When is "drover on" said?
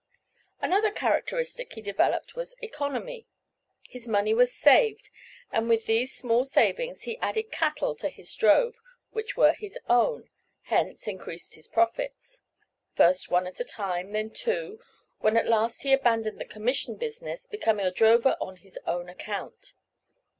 17.91-18.55